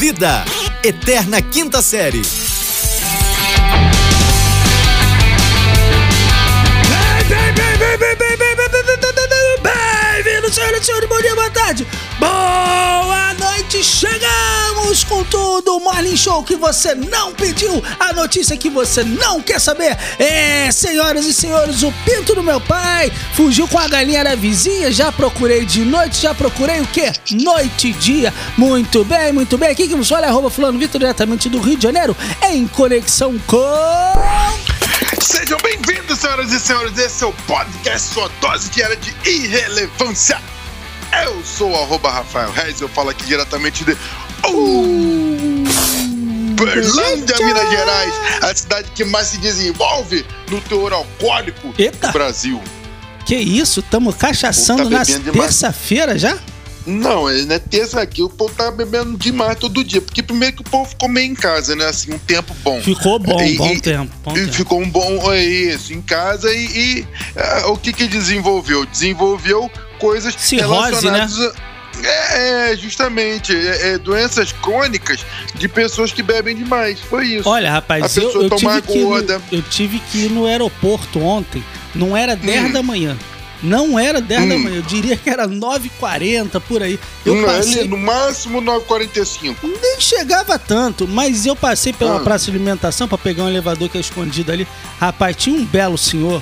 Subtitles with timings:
[0.00, 0.46] Vida,
[0.82, 2.22] Eterna Quinta Série.
[9.62, 11.86] Bem-vindos, senhoras e senhores, bom dia, boa tarde,
[12.18, 13.34] boa
[13.70, 19.40] noite, chegamos com tudo, o Show que você não pediu, a notícia que você não
[19.40, 24.24] quer saber, é, senhoras e senhores, o pinto do meu pai fugiu com a galinha
[24.24, 27.12] da vizinha, já procurei de noite, já procurei o quê?
[27.30, 30.98] Noite e dia, muito bem, muito bem, aqui que nos fala é arroba fulano Vitor,
[30.98, 32.16] diretamente do Rio de Janeiro,
[32.50, 33.56] em conexão com...
[35.22, 36.98] Sejam bem-vindos, senhoras e senhores.
[36.98, 40.40] Esse é o podcast Sua Dose Diária de Irrelevância.
[41.24, 43.96] Eu sou o arroba Rafael Reis, eu falo aqui diretamente de
[46.52, 52.08] Uberlândia, Minas Gerais, a cidade que mais se desenvolve no teor alcoólico Eita.
[52.08, 52.60] do Brasil.
[53.26, 56.38] Que isso, tamo cachaçando Tá na terça-feira já?
[56.86, 60.62] Não, é né, terça aqui, o povo tá bebendo demais todo dia, porque primeiro que
[60.62, 62.80] o povo ficou meio em casa, né, assim, um tempo bom.
[62.80, 64.52] Ficou bom, E- bom e- tempo, bom E tempo.
[64.54, 68.86] ficou um bom é isso em casa e, e, ah, o que que desenvolveu?
[68.86, 69.70] Desenvolveu
[70.00, 71.12] coisas Cirrose, né?
[71.20, 71.52] relacionadas a,
[72.02, 76.98] é, é, justamente é, é, doenças crônicas de pessoas que bebem demais.
[77.00, 77.48] Foi isso.
[77.48, 79.42] Olha, rapaz, A eu, pessoa eu, tomar tive que ir no, gorda.
[79.52, 81.62] eu tive que ir no aeroporto ontem,
[81.94, 82.72] não era 10 Hum.
[82.72, 83.16] da manhã.
[83.62, 84.58] Não era 10 da Hum.
[84.60, 86.98] manhã, eu diria que era 9h40 por aí.
[87.26, 89.56] Eu Não, passei, no máximo 9h45.
[89.82, 92.20] nem chegava tanto, mas eu passei pela Ah.
[92.20, 94.66] praça de alimentação pra pegar um elevador que é escondido ali.
[94.98, 96.40] Rapaz, tinha um belo senhor,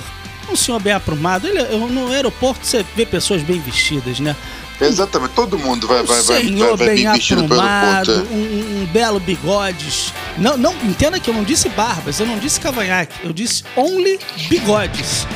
[0.49, 1.47] um senhor bem aprumado.
[1.47, 4.35] Ele, no aeroporto você vê pessoas bem vestidas, né?
[4.81, 8.33] Exatamente, todo mundo vai, um vai, vai, senhor vai, vai bem bem aprumado, ponto.
[8.33, 10.13] um, um- um belo bigodes.
[10.37, 14.17] Não, não, entenda que eu não disse barbas, eu não disse cavanhaque, eu disse only
[14.47, 15.27] bigodes.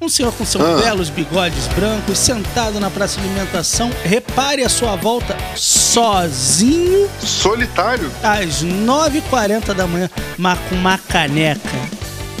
[0.00, 0.76] Um senhor com seus Ah.
[0.82, 8.10] belos bigodes brancos, sentado na praça de alimentação, repare a sua volta sozinho Solitário?
[8.22, 11.60] às 9h40 da manhã, mas com uma caneca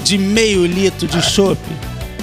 [0.02, 1.58] de meio litro de chopp.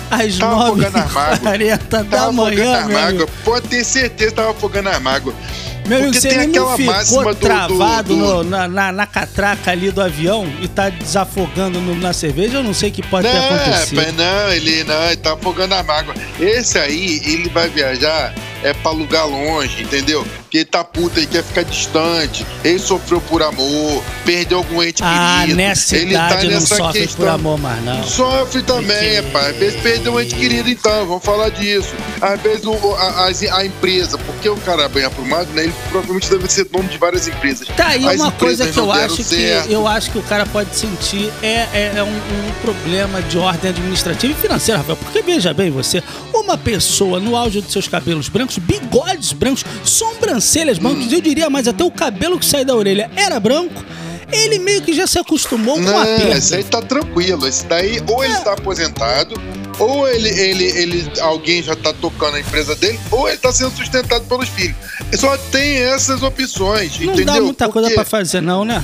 [0.09, 1.37] Às Tava afogando a mágoa.
[1.37, 3.19] 9h40 da Tava manhã, afogando a meu amigo.
[3.19, 3.27] mágoa.
[3.43, 5.33] Pode ter certeza que tava afogando a mágoa.
[5.87, 8.91] Meu amigo, Porque você tem aquela ficou máxima do- do- travado do- no- na, na,
[8.91, 12.91] na catraca ali do avião e tá desafogando no- na cerveja, eu não sei o
[12.91, 14.13] que pode ter Não, acontecido.
[14.13, 16.15] não, ele não, ele tá afogando a mágoa.
[16.39, 18.33] Esse aí, ele vai viajar
[18.63, 20.25] é pra lugar longe, entendeu?
[20.55, 22.45] Porque ele tá puto, ele quer ficar distante.
[22.63, 25.57] Ele sofreu por amor, perdeu algum ente Ah, querido.
[25.57, 27.25] nessa ele tá idade não nessa sofre questão.
[27.25, 28.03] por amor mais, não.
[28.03, 29.49] Sofre também, Porque- pai.
[29.51, 31.93] Às vezes perdeu um ente querido, então, vamos falar disso.
[32.21, 35.63] Às vezes o- a, a- a empresa, porque o cara é bem aprumado, né?
[35.63, 37.67] Ele provavelmente deve ser dono de várias empresas.
[37.75, 39.69] Tá aí As uma coisa que eu acho que certo.
[39.71, 43.71] eu acho que o cara pode sentir é, é, é um, um problema de ordem
[43.71, 44.95] administrativa e financeira, Rafael.
[44.97, 46.01] Porque veja bem você,
[46.33, 50.44] uma pessoa no auge dos seus cabelos brancos, bigodes brancos, sobrancelhas
[50.79, 53.83] brancas, eu diria mais até o cabelo que sai da orelha era branco.
[54.31, 56.37] Ele meio que já se acostumou com a Não, perda.
[56.37, 57.47] esse aí tá tranquilo.
[57.47, 59.39] Esse daí, ou ele tá aposentado,
[59.77, 63.75] ou ele, ele, ele, alguém já tá tocando a empresa dele, ou ele tá sendo
[63.77, 64.75] sustentado pelos filhos.
[65.13, 67.25] Só tem essas opções, Não entendeu?
[67.35, 68.83] dá muita coisa Porque- pra fazer, não, né?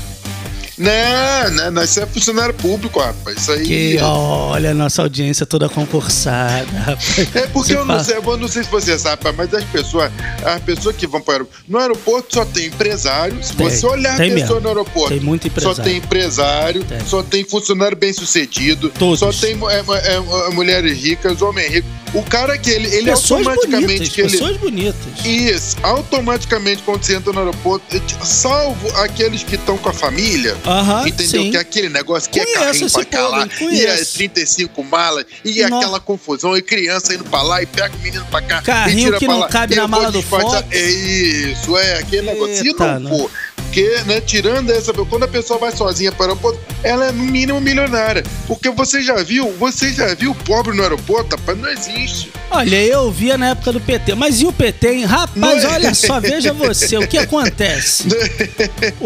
[0.81, 3.37] Não, não, não, isso é funcionário público, rapaz.
[3.37, 3.63] Isso aí.
[3.63, 7.19] Que olha, nossa audiência toda concursada, rapaz.
[7.35, 10.11] É porque Você eu não sei, eu não sei se você sabe, mas as pessoas,
[10.43, 13.43] as pessoas que vão para o aeroporto, no aeroporto só tem empresário.
[13.43, 15.83] Se Tem, você olhar a pessoa no aeroporto, Tem muito só empresário.
[15.83, 16.99] tem empresário, Tem.
[17.05, 19.19] só tem funcionário bem sucedido, Todos.
[19.19, 21.87] só tem é, é, é, mulheres ricas, homem rico.
[22.13, 24.95] O cara que ele, ele pessoas automaticamente bonitas, que ele pessoas bonitas.
[25.25, 29.93] isso, automaticamente quando você entra no aeroporto, é tipo, salvo aqueles que estão com a
[29.93, 31.43] família, Aham, Entendeu?
[31.43, 31.51] sim.
[31.51, 33.57] Que é aquele negócio que Conheço é carrinho pra cá lá, e é
[33.95, 34.13] conheço.
[34.15, 35.85] 35 malas, e é Nossa.
[35.85, 39.03] aquela confusão, e criança indo pra lá, e pega o menino pra cá, Carrinho e
[39.05, 40.21] tira que pra não lá, cabe na mala do.
[40.21, 40.63] Fox.
[40.71, 42.55] É isso, é aquele negócio.
[42.57, 43.17] Se Eita, não não.
[43.19, 43.31] for,
[43.71, 47.23] porque, né, tirando essa, quando a pessoa vai sozinha para o aeroporto, ela é no
[47.23, 48.21] mínimo milionária.
[48.45, 52.29] Porque você já viu, você já viu pobre no aeroporto, rapaz, não existe.
[52.49, 55.05] Olha, eu via na época do PT, mas e o PT, hein?
[55.05, 55.73] Rapaz, Não é?
[55.73, 58.09] olha só, veja você, o que acontece?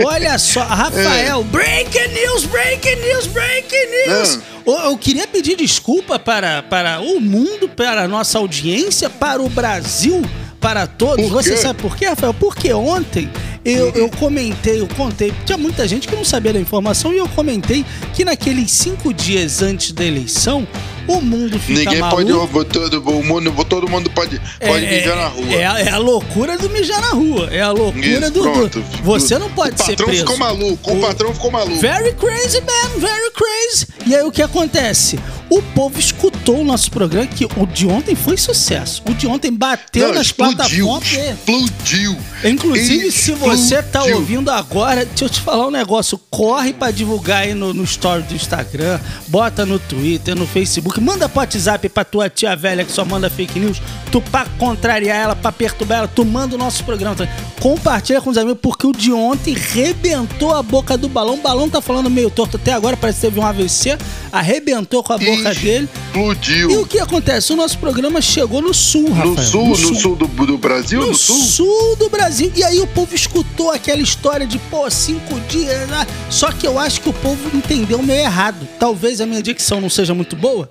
[0.03, 4.39] Olha só, Rafael, breaking news, breaking news, breaking news!
[4.65, 9.47] Eu, eu queria pedir desculpa para, para o mundo, para a nossa audiência, para o
[9.47, 10.23] Brasil,
[10.59, 11.29] para todos.
[11.29, 12.33] Você sabe por quê, Rafael?
[12.33, 13.29] Porque ontem
[13.65, 17.27] eu, eu comentei, eu contei, tinha muita gente que não sabia da informação e eu
[17.27, 17.83] comentei
[18.13, 20.67] que naqueles cinco dias antes da eleição,
[21.07, 22.47] o mundo fica Ninguém maluco.
[22.47, 25.53] pode, todo, o mundo, todo mundo pode, pode mijar na rua.
[25.53, 27.47] É, a- é a loucura do mijar na rua.
[27.51, 28.81] É a loucura Isso, do, do-.
[29.03, 30.21] Você não pode o ser patrão preso.
[30.21, 31.79] ficou maluco, o, O- patrão ficou maluco.
[31.79, 33.87] Very crazy, man, very crazy.
[34.05, 35.19] E aí o que acontece?
[35.49, 39.01] O povo escutou o nosso programa, que o de ontem foi sucesso.
[39.07, 40.55] O de ontem bateu Não, nas explodiu,
[40.87, 41.11] plataformas.
[41.11, 42.17] explodiu.
[42.43, 44.15] Inclusive, se você tá Explodiu.
[44.17, 46.19] ouvindo agora, deixa eu te falar um negócio.
[46.29, 51.27] Corre pra divulgar aí no, no story do Instagram, bota no Twitter, no Facebook, manda
[51.29, 53.81] pro WhatsApp pra tua tia velha que só manda fake news.
[54.11, 57.15] Tu pra contrariar ela, pra perturbar ela, tu manda o nosso programa.
[57.15, 57.33] também.
[57.59, 61.35] Compartilha com os amigos, porque o de ontem rebentou a boca do balão.
[61.35, 63.97] O balão tá falando meio torto até agora, parece que teve um AVC.
[64.37, 65.87] Arrebentou com a boca dele.
[66.07, 66.71] Explodiu.
[66.71, 67.53] E o que acontece?
[67.53, 69.33] O nosso programa chegou no sul, Rafael.
[69.35, 70.99] No sul, no sul, do, do Brasil?
[70.99, 71.37] No No, sul?
[71.41, 72.51] sul do Brasil.
[72.55, 75.87] E aí o povo escutou aquela história de, pô, cinco dias.
[75.87, 76.05] né?
[76.29, 78.67] Só que eu acho que o povo entendeu meio errado.
[78.79, 80.69] Talvez a minha dicção não seja muito boa.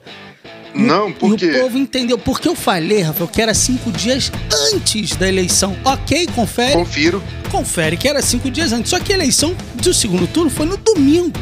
[0.74, 1.48] Não, E por o quê?
[1.60, 2.18] povo entendeu.
[2.18, 4.30] Porque eu falei, Rafael, que era cinco dias
[4.72, 5.76] antes da eleição.
[5.84, 6.72] Ok, confere.
[6.72, 7.22] Confiro.
[7.50, 8.90] Confere que era cinco dias antes.
[8.90, 11.32] Só que a eleição do segundo turno foi no domingo.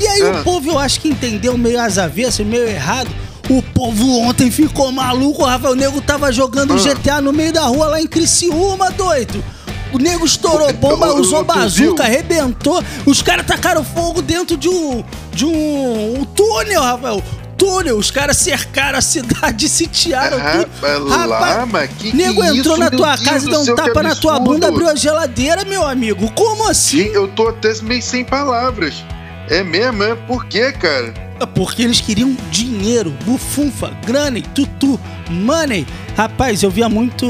[0.00, 0.40] E aí Ah.
[0.40, 3.10] o povo, eu acho que entendeu meio às avessas, meio errado.
[3.48, 6.76] O povo ontem ficou maluco, o Rafael Nego tava jogando Ah.
[6.76, 9.42] GTA no meio da rua lá em Criciúma, doido.
[9.92, 12.82] O nego estourou bomba, usou bazuca, arrebentou.
[13.06, 15.02] Os caras tacaram fogo dentro de um.
[15.32, 17.22] de um, um túnel, Rafael.
[17.56, 21.08] Túnel, os caras cercaram a cidade, sitiaram tudo.
[21.08, 23.74] Rapaz, que que nego é entrou isso, na tua Deus casa e deu um que
[23.76, 26.30] tapa na tua bunda, abriu a geladeira, meu amigo.
[26.32, 27.04] Como assim?
[27.04, 28.96] Sim, eu tô até meio sem palavras.
[29.48, 30.14] É mesmo, é?
[30.14, 31.14] Por quê, cara?
[31.54, 34.98] Porque eles queriam dinheiro, bufunfa, grana, tutu,
[35.28, 35.86] money.
[36.16, 37.26] Rapaz, eu via muito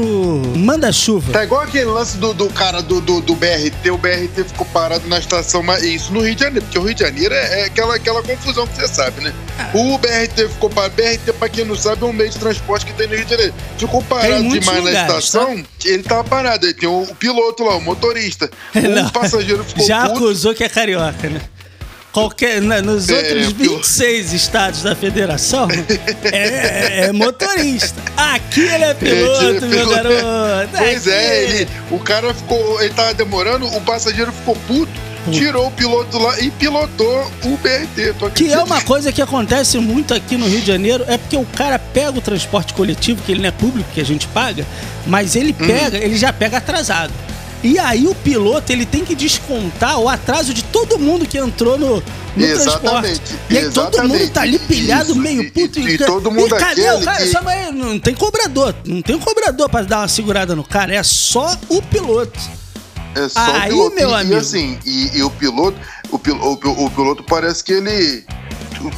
[0.55, 1.33] manda-chuva.
[1.33, 5.05] Tá igual aquele lance do, do cara do, do, do BRT, o BRT ficou parado
[5.09, 7.65] na estação, mas isso no Rio de Janeiro, porque o Rio de Janeiro é, é
[7.65, 9.33] aquela, aquela confusão que você sabe, né?
[9.59, 9.71] Ah.
[9.73, 12.93] O BRT ficou parado, BRT, pra quem não sabe, é um meio de transporte que
[12.93, 13.53] tem no Rio de Janeiro.
[13.77, 15.19] Ficou parado demais na lugares, tá?
[15.19, 18.49] estação, ele tava parado, aí tem o, o piloto lá, o motorista.
[18.73, 19.07] Não.
[19.07, 20.15] O passageiro ficou Já puto.
[20.15, 21.41] acusou que é carioca, né?
[22.11, 23.75] Qualquer, na- nos É, outros pior.
[23.77, 25.67] 26 estados da federação,
[26.31, 28.01] é, é motorista.
[28.15, 29.95] Aqui ele é piloto, Ele é meu piloto.
[29.95, 30.69] garoto.
[30.77, 34.91] Pois Aqui- é, ele, o cara ficou, ele tava demorando, o passageiro ficou puto,
[35.31, 38.31] tirou o piloto lá e pilotou o BRT.
[38.33, 41.45] Que é uma coisa que acontece muito aqui no Rio de Janeiro, é porque o
[41.45, 44.65] cara pega o transporte coletivo, que ele não é público, que a gente paga,
[45.05, 45.67] mas ele Hum.
[45.67, 47.13] pega, ele já pega atrasado.
[47.63, 51.77] E aí o piloto, ele tem que descontar o atraso de todo mundo que entrou
[51.77, 51.95] no,
[52.35, 53.35] no Exatamente, transporte.
[53.49, 55.79] E aí todo mundo tá ali pilhado, Isso, meio e- puto.
[55.79, 57.25] e- e todo mundo e cadê o cara?
[57.25, 58.75] que- aí, não tem cobrador.
[58.85, 62.39] Não tem um cobrador pra dar uma segurada no cara, é só o piloto.
[63.15, 63.95] É só Aí, o piloto.
[63.95, 64.33] meu e, amigo.
[64.33, 65.77] E assim, e, e o piloto,
[66.11, 66.53] o, pil- o,
[66.85, 68.23] o piloto parece que ele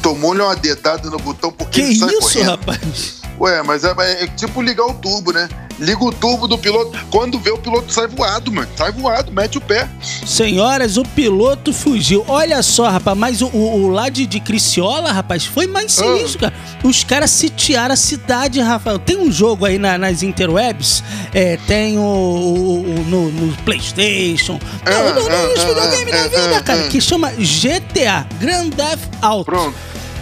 [0.02, 2.50] tomou-lhe uma dedada no botão porque Que ele sai isso, correndo.
[2.50, 3.14] rapaz?
[3.40, 5.48] Ué, mas é, é tipo ligar o turbo, né?
[5.80, 6.98] Liga o turbo do piloto.
[7.10, 8.68] Quando vê o piloto sai voado, mano.
[8.76, 9.88] Sai voado, mete o pé.
[10.26, 12.22] Senhoras, o piloto fugiu.
[12.28, 16.02] Olha só, rapaz, mas o, o, o lá de, de Criciola, rapaz, foi mais Ah.
[16.04, 16.52] sinistro, cara.
[16.84, 18.98] Os caras sitiaram a cidade, Rafael.
[18.98, 24.90] Tem um jogo aí na- nas interwebs, é, tem o, o- no, no Playstation, Ah,
[24.90, 26.88] não, ah, nos ah, videogames ah, da vida, ah, cara, ah.
[26.88, 29.44] que chama GTA, Grand Theft Auto.
[29.46, 29.74] Pronto.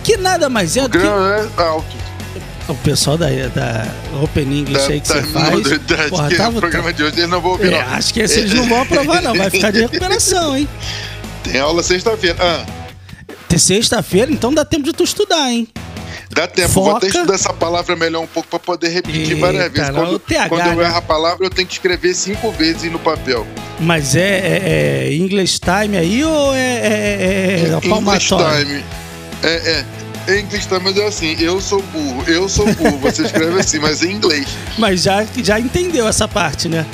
[0.04, 1.96] Que nada mais é do que Grana é alto.
[2.68, 3.86] O pessoal da, da
[4.22, 5.62] Open English aí que você da- faz.
[5.62, 8.20] da- da- porra, que tava- o programa de hoje eles não vão É, acho que
[8.20, 9.34] esses não vão aprovar, não.
[9.34, 10.68] Vai ficar de recuperação, hein?
[11.42, 12.36] Tem aula sexta-feira.
[12.40, 12.64] Ah,
[13.48, 15.66] Ter Sexta-feira, então dá tempo de tu estudar, hein?
[16.30, 16.68] dá tempo.
[16.68, 16.88] Foca.
[16.90, 19.90] Vou até estudar essa palavra melhor um pouco pra poder repetir Eita, várias vezes.
[19.90, 20.84] Quando, TH, quando eu né?
[20.84, 23.46] erro a palavra, eu tenho que escrever cinco vezes no papel.
[23.80, 28.84] Mas é, é, é English Time aí ou é, é, é, é English time.
[29.42, 29.84] É, é.
[30.28, 30.46] Em
[30.82, 32.98] mas é assim, eu sou burro, eu sou burro.
[32.98, 34.46] Você escreve assim, mas em inglês.
[34.76, 36.84] Mas já, já entendeu essa parte, né?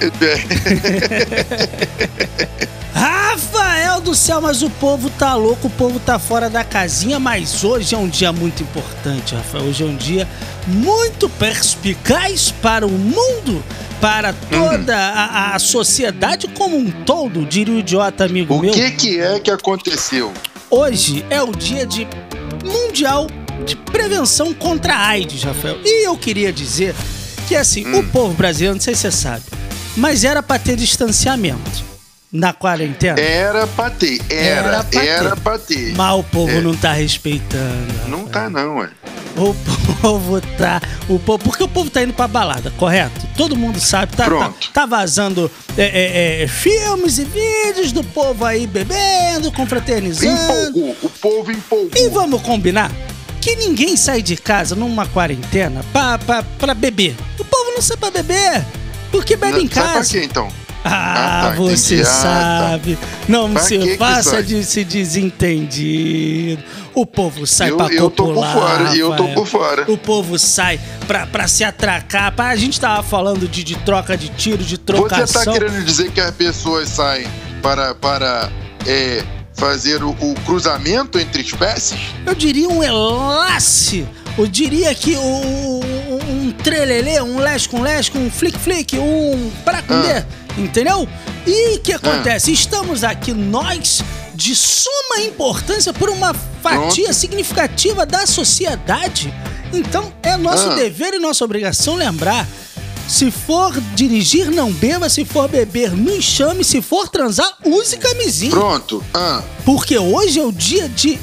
[2.94, 7.62] Rafael do céu, mas o povo tá louco, o povo tá fora da casinha, mas
[7.62, 9.64] hoje é um dia muito importante, Rafael.
[9.64, 10.26] Hoje é um dia
[10.66, 13.62] muito perspicaz para o mundo,
[14.00, 18.72] para toda a, a sociedade como um todo, diria o idiota amigo O meu.
[18.72, 20.32] que que é que aconteceu?
[20.70, 22.06] Hoje é o dia de
[22.68, 23.26] mundial
[23.66, 25.78] de prevenção contra a AIDS, Rafael.
[25.84, 26.94] E eu queria dizer
[27.46, 29.42] que assim, o povo brasileiro, não sei se você sabe,
[29.96, 31.88] mas era pra ter distanciamento
[32.30, 33.18] na quarentena.
[33.18, 35.40] Era pra ter, Era era, pra era ter.
[35.40, 35.94] pra ter.
[35.96, 36.60] Mas o povo É.
[36.60, 38.08] não tá respeitando.
[38.08, 38.90] Não tá não, ué.
[39.38, 39.54] O
[40.00, 40.80] povo tá.
[41.08, 43.26] O povo, porque o povo tá indo pra balada, correto?
[43.36, 44.16] Todo mundo sabe.
[44.16, 50.40] Tá, tá, tá vazando é, é, é, filmes e vídeos do povo aí bebendo, confraternizando.
[50.40, 51.90] Empolgou, o povo empolgou.
[51.96, 52.90] E vamos combinar
[53.40, 57.16] que ninguém sai de casa numa quarentena pra, pra, pra beber.
[57.38, 58.64] O povo não sai pra beber.
[59.10, 60.10] Porque bebe Não, em Sai pra casa.
[60.10, 60.48] quê, então?
[60.84, 62.08] Ah, Ah, tá, você entendi.
[62.08, 62.22] Ah, tá.
[62.70, 62.98] sabe.
[63.28, 66.62] Não Pra se faça de se desentendido.
[66.94, 69.84] O povo sai Eu- pra eu tô por copular, fora, eu tô por fora.
[69.90, 72.32] O povo sai pra, pra se atracar.
[72.32, 75.44] Pra, a gente tava falando de, de troca de tiro, de Você trocação.
[75.44, 77.26] tá querendo dizer que as pessoas saem
[77.62, 78.48] para, para
[78.86, 79.22] é,
[79.54, 81.98] fazer o, o cruzamento entre espécies?
[82.26, 84.06] Eu diria um elace.
[84.36, 90.07] Eu diria que o- um, um trelelê, um lesco, um lesco, um flick-flick, um paracundê,
[90.07, 90.07] Ah.
[90.58, 91.08] Entendeu?
[91.46, 92.52] E o que acontece?
[92.52, 94.02] Estamos aqui, nós,
[94.34, 97.14] de suma importância por uma fatia Pronto.
[97.14, 99.32] significativa da sociedade.
[99.72, 100.74] Então, é nosso Ah.
[100.74, 102.46] dever e nossa obrigação lembrar.
[103.06, 105.08] Se for dirigir, não beba.
[105.08, 106.62] Se for beber, nos chame.
[106.62, 108.50] Se for transar, use camisinha.
[108.50, 109.02] Pronto.
[109.14, 111.18] Ah, Porque hoje é o dia de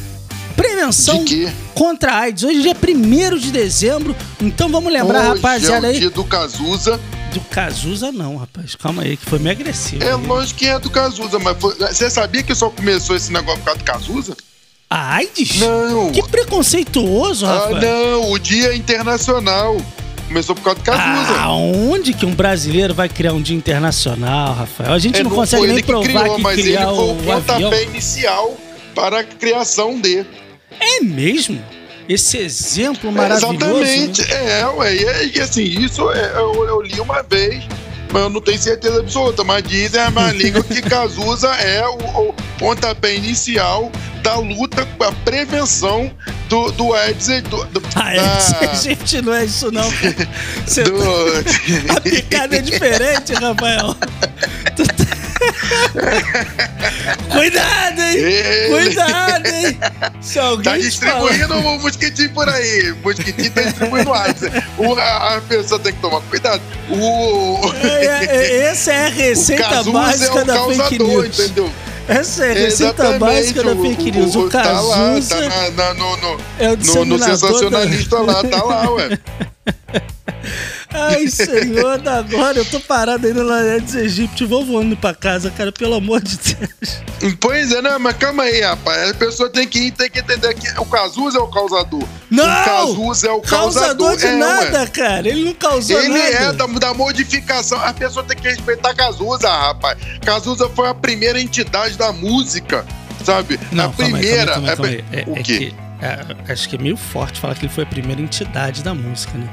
[0.55, 2.43] prevenção De contra a AIDS.
[2.43, 4.15] Hoje é dia 1 de dezembro.
[4.41, 5.99] Então vamos lembrar, hoje rapaziada, é o aí.
[5.99, 6.99] dia do Cazuza.
[7.35, 8.75] Do Cazuza, não, rapaz.
[8.75, 10.01] Calma aí, que foi meio agressivo.
[10.01, 13.59] É lógico que é do Cazuza, mas foi- você sabia que só começou esse negócio
[13.59, 14.37] por causa do Cazuza?
[14.89, 15.59] A AIDS?
[15.59, 16.11] Não.
[16.13, 17.81] Que preconceituoso, Ah, Rafael.
[17.81, 19.75] não, o Dia Internacional.
[20.29, 21.39] Começou por causa do Cazuza.
[21.41, 24.93] Aonde que um brasileiro vai criar um dia internacional, Rafael?
[24.93, 26.85] A gente É, não, consegue foi nem ele que provar criou, que mas ele foi
[26.85, 27.41] o, o o avião.
[27.41, 28.57] pontapé inicial
[28.95, 30.25] para a criação de.
[30.79, 31.61] É mesmo?
[32.07, 33.55] Esse exemplo maravilhoso.
[33.83, 34.21] Exatamente.
[34.27, 34.59] né?
[34.61, 34.95] É, ué.
[34.95, 37.63] E, e assim, isso é- eu, eu li uma vez,
[38.11, 39.43] mas eu não tenho certeza absoluta.
[39.43, 45.03] Mas dizem a má língua que Cazuza é o, o pontapé inicial da luta com
[45.03, 46.11] a prevenção
[46.49, 49.83] do, do e Do, do, Ah, é, da- gente, não é isso não.
[50.65, 50.95] Você do-
[51.95, 53.95] A picada é diferente, Rafael.
[57.31, 58.17] Cuidado, hein?
[58.17, 59.77] Ele- Cuidado, hein?
[60.21, 62.91] Se alguém Tá distribuindo o mosquitinho por aí.
[62.91, 64.41] O mosquitinho tá distribuindo AIDS.
[64.77, 66.61] O, a, a pessoa tem que tomar cuidado.
[66.89, 70.77] O, É, é, é, Essa é a o receita Cazuza básica é o da fake
[70.77, 71.39] causador, news.
[71.39, 71.71] entendeu?
[72.07, 74.35] Essa é a receita Exatamente, básica da fake news.
[74.35, 78.19] O, tá lá, tá na- na- no, no, é o no, no disseminador da- sensacionalista
[78.19, 79.19] lá, tá lá, ué.
[80.95, 84.47] Ai, senhor, da agora eu tô parado aí no Lanetes Egípcio.
[84.47, 87.35] Vou voando pra casa, cara, pelo amor de Deus.
[87.39, 89.11] Pois é, não, mas calma aí, rapaz.
[89.11, 92.03] A pessoa tem que, tem que entender que o Cazuza é o causador.
[92.29, 92.43] Não!
[92.43, 94.17] O Cazuza é o Causador causador.
[94.17, 94.87] de é, nada, ué.
[94.87, 95.27] cara.
[95.27, 96.29] Ele não causou Ele nada.
[96.29, 97.79] é da, da modificação.
[97.81, 99.97] A pessoa tem que respeitar Cazuza, rapaz.
[100.25, 102.85] Cazuza foi a primeira entidade da música,
[103.23, 103.59] sabe?
[103.71, 104.53] Não, a primeira.
[104.53, 105.21] calma aí, calma aí, calma aí.
[105.21, 105.57] É, o é quê?
[105.71, 108.93] que, é, acho que é meio forte falar que ele foi a primeira entidade da
[108.93, 109.47] música, né?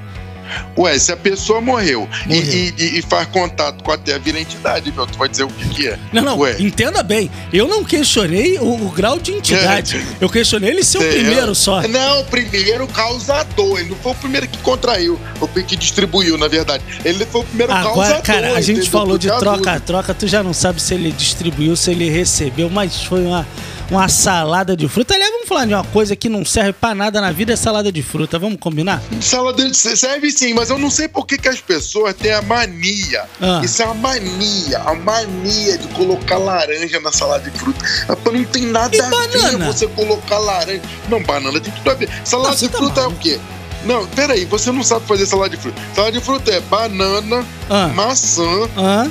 [0.77, 2.43] Ué, se a pessoa morreu, e- Morreu.
[2.53, 5.07] E, e- e faz contato com a Terra, vira entidade, meu.
[5.07, 5.99] Tu vai dizer o que, que é?
[6.13, 6.57] Não, não, Ué.
[6.59, 7.31] entenda bem.
[7.53, 9.97] Eu não questionei o, o grau de entidade.
[9.97, 10.03] É.
[10.25, 11.83] Eu questionei ele ser o primeiro só.
[11.89, 13.81] Não, o primeiro causador.
[13.81, 16.83] Ele não foi o primeiro que contraiu, ou que distribuiu, na verdade.
[17.05, 18.23] Ele foi o primeiro Agora, causador.
[18.23, 18.91] cara, a gente entendeu?
[18.91, 23.25] falou de troca-troca, tu já não sabe se ele distribuiu, se ele recebeu, mas foi
[23.25, 23.47] uma,
[23.91, 25.15] uma salada de fruta.
[25.43, 28.03] Vamos falar de uma coisa que não serve pra nada na vida, é salada de
[28.03, 28.39] fruta.
[28.39, 29.03] Vamos combinar?
[29.21, 32.43] Salada de- serve sim, mas eu não sei por que, que as pessoas têm a
[32.43, 33.25] mania.
[33.41, 33.61] Ah.
[33.65, 37.85] Isso é uma mania, a mania de colocar laranja na salada de fruta.
[38.33, 39.59] Não tem nada E a banana?
[39.59, 40.83] ver você colocar laranja.
[41.09, 42.09] Não, banana tem tudo a ver.
[42.25, 43.39] Salada Não, de tá fruta é o quê?
[43.85, 45.81] Não, peraí, você não sabe fazer salada de fruta.
[45.95, 47.89] Salada de fruta é banana, Ah.
[47.89, 49.11] maçã, Hã?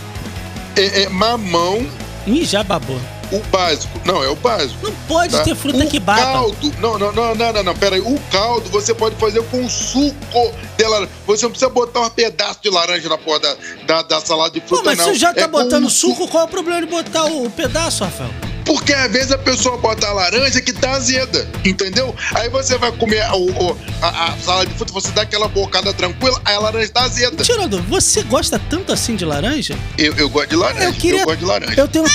[0.77, 1.85] é, é mamão,
[2.25, 2.99] Ih, já babou.
[3.31, 3.99] O básico.
[4.05, 4.77] Não, é o básico.
[4.85, 5.43] Não pode tá?
[5.43, 6.21] ter fruta o que baba.
[6.21, 7.99] caldo, não, não, não, não, não, não, peraí.
[8.01, 11.11] O caldo você pode fazer com suco de laranja.
[11.27, 14.61] Você não precisa botar um pedaço de laranja na porra da, da, da salada de
[14.61, 15.05] Pô, fruta, mas não.
[15.05, 18.29] você já tá É botando suco, qual é o problema de botar o pedaço, Rafael?
[18.65, 22.15] Porque às vezes a pessoa bota a laranja que tá azeda, entendeu?
[22.35, 25.91] Aí você vai comer o, o- a, a salada de fruta, você dá aquela bocada
[25.93, 27.43] tranquila, aí a laranja tá azeda.
[27.43, 29.75] Tirador, você gosta tanto assim de laranja?
[29.97, 31.73] Eu, eu gosto de laranja, Eu queria- gosto de laranja.
[31.81, 32.05] Eu tenho.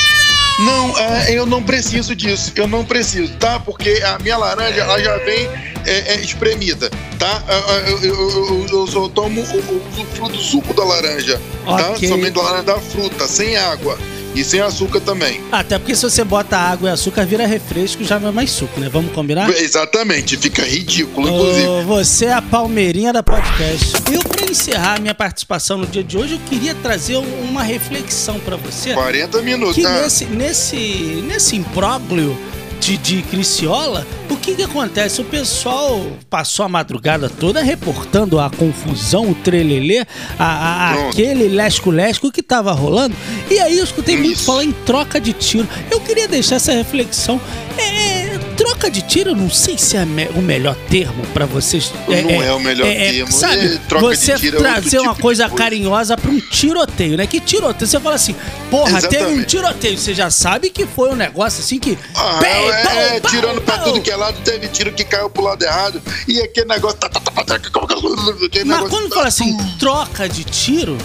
[0.58, 3.60] Não, é, eu não preciso disso, eu não preciso, tá?
[3.60, 5.46] Porque a minha laranja, ela já vem
[5.84, 7.42] é, é, espremida, tá?
[7.86, 11.40] Eu, eu, eu- eu- eu só tomo o, o, o fruto do suco da laranja,
[11.64, 11.90] tá?
[11.90, 12.08] Ok.
[12.08, 13.98] Somente da laranja da fruta, sem água
[14.36, 15.40] e sem açúcar também.
[15.50, 18.78] Até porque se você bota água e açúcar, vira refresco, já não é mais suco,
[18.78, 18.88] né?
[18.92, 19.48] Vamos combinar?
[19.50, 21.84] Exatamente, fica ridículo, inclusive.
[21.86, 23.94] Você é a palmeirinha da podcast.
[24.12, 28.38] Eu, pra encerrar minha participação no dia de hoje, eu queria trazer um- uma reflexão
[28.40, 28.92] pra você.
[28.94, 30.02] 40 minutos, Que tá?
[30.02, 30.76] nesse, nesse,
[31.26, 32.36] nesse imbróglio
[32.80, 35.20] de, de Criciola, o que que acontece?
[35.20, 40.00] O pessoal passou a madrugada toda reportando a confusão, o trelelê,
[40.38, 43.14] a, a- aquele lesco-lesco que tava rolando.
[43.50, 45.68] E aí eu escutei muito falar em troca de tiro.
[45.90, 47.40] Eu queria deixar essa reflexão.
[47.78, 48.25] É,
[48.56, 50.02] troca de tiro, não sei se é
[50.34, 51.92] o melhor termo pra vocês.
[52.08, 53.30] Não é o melhor termo.
[53.32, 56.30] Sabe, É, troca de você tiro é outro trazer uma tipo de coisa carinhosa pra
[56.30, 57.26] um tiroteio, né?
[57.26, 57.86] Que tiroteio?
[57.88, 58.34] Você fala assim,
[58.70, 59.46] porra, teve um Exatamente.
[59.46, 59.98] tiroteio.
[59.98, 61.98] Você já sabe que foi um negócio assim que.
[62.14, 65.28] Ah, Bem, é, é, tirando pra pau, tudo que é lado, teve tiro que caiu
[65.30, 66.00] pro lado errado.
[66.26, 66.96] E aquele negócio.
[66.98, 70.96] tá, tá, tá, tá, tá, aquele Mas negócio- quando fala assim, troca de tiro,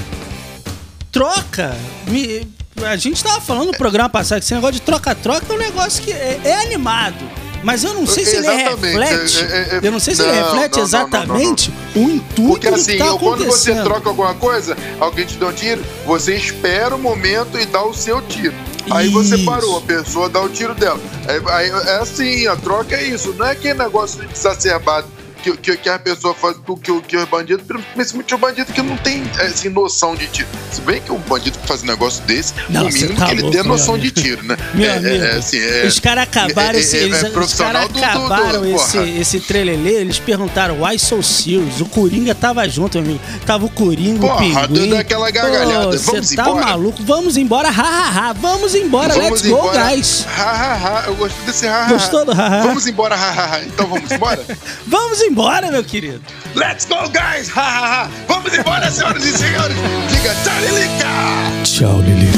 [1.12, 1.75] troca.
[2.08, 2.48] me-
[2.84, 6.01] a gente tava falando no programa passado que esse negócio de troca-troca é um negócio
[6.03, 7.15] que é, é animado.
[7.63, 9.38] Mas eu não sei se ele Exatamente, reflete.
[9.44, 12.41] é- é- é- eu não sei se ele não, reflete não, não, exatamente o intuito
[12.48, 15.84] Porque do assim, que tá quando você troca alguma coisa, alguém te dá um tiro,
[16.06, 18.53] você espera o momento e dá o seu tiro.
[18.89, 19.46] Aí você Isso.
[19.46, 21.00] parou, a pessoa dá o tiro dela.
[21.27, 23.34] Aí, aí é assim, a troca é isso.
[23.38, 25.08] Não é aquele negócio exacerbado
[25.41, 27.63] que, que, que a pessoa faz com que, que o bandido,
[27.95, 30.48] principalmente o bandido que não tem assim, noção de tiro.
[30.71, 33.31] Se bem que o bandido que faz um negócio desse, Não, o mínimo tá que
[33.33, 34.13] ele meu noção amigo.
[34.13, 34.57] de tiro, né?
[34.74, 37.29] Meu É- amigo, é, assim, é- os caras acabaram é- esse, é- é eles, os
[37.29, 41.81] profissional caras do- do- do- acabaram esse, esse trelelê, eles perguntaram why so serious?
[41.81, 43.21] O Coringa tava junto, meu amigo.
[43.45, 44.88] Tava o Coringa, Porra, o Pinguim.
[44.89, 45.98] deu daquela gargalhada.
[45.98, 46.65] Pô, Vamos tá embora?
[46.65, 47.03] maluco?
[47.03, 48.33] Vamos embora, ha, ha, ha.
[48.33, 49.89] Vamos embora, let's go, embora.
[49.89, 50.25] guys.
[50.38, 51.03] Ha, ha, ha.
[51.07, 51.89] Eu gostei desse ha, ha.
[51.89, 52.62] Gostou do ha, ha?
[52.63, 53.63] Vamos embora, ha, ha, ha.
[53.63, 54.45] Então vamos embora?
[54.88, 55.30] Vamos embora,
[55.71, 56.21] meu querido.
[56.55, 57.50] Let's go, guys!
[57.50, 58.09] Ha, ha, ha.
[58.27, 59.75] Vamos embora, senhoras e senhores!
[60.09, 61.63] Diga tchau, Lilica!
[61.63, 62.31] Tchau, Lili.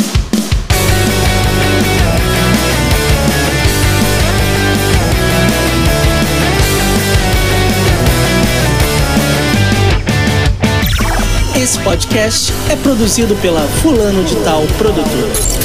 [11.56, 15.63] Esse podcast é produzido pela Fulano de Tal Produtora.